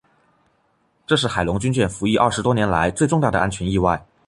[1.05, 4.03] 这是海龙军舰服役二十多年来最重大的安全意外。